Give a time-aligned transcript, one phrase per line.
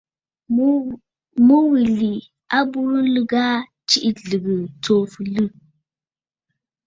[1.45, 2.11] Mu wilì
[2.55, 5.47] a burə nlɨgə aa tsiʼì lɨ̀gə̀, tso fɨliɨ̂.